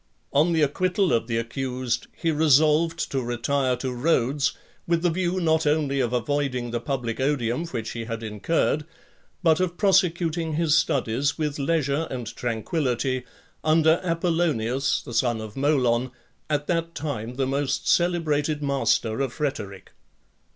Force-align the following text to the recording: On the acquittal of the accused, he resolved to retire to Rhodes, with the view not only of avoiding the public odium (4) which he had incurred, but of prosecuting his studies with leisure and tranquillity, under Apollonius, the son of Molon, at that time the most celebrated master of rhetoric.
On 0.33 0.51
the 0.51 0.63
acquittal 0.63 1.13
of 1.13 1.27
the 1.27 1.37
accused, 1.37 2.07
he 2.17 2.31
resolved 2.31 3.11
to 3.11 3.21
retire 3.21 3.75
to 3.77 3.93
Rhodes, 3.93 4.53
with 4.87 5.03
the 5.03 5.11
view 5.11 5.39
not 5.39 5.67
only 5.67 5.99
of 5.99 6.11
avoiding 6.11 6.71
the 6.71 6.79
public 6.79 7.19
odium 7.19 7.65
(4) 7.67 7.71
which 7.71 7.91
he 7.91 8.05
had 8.05 8.23
incurred, 8.23 8.83
but 9.43 9.59
of 9.59 9.77
prosecuting 9.77 10.53
his 10.53 10.73
studies 10.75 11.37
with 11.37 11.59
leisure 11.59 12.07
and 12.09 12.35
tranquillity, 12.35 13.25
under 13.63 14.01
Apollonius, 14.03 15.03
the 15.03 15.13
son 15.13 15.39
of 15.39 15.55
Molon, 15.55 16.09
at 16.49 16.65
that 16.65 16.95
time 16.95 17.35
the 17.35 17.45
most 17.45 17.87
celebrated 17.87 18.63
master 18.63 19.19
of 19.21 19.39
rhetoric. 19.39 19.91